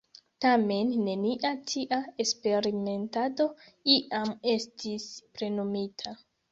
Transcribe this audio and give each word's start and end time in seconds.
Tamen, 0.45 0.87
nenia 1.09 1.51
tia 1.73 2.01
eksperimentado 2.25 3.49
iam 3.99 4.35
estis 4.59 5.11
plenumita. 5.37 6.23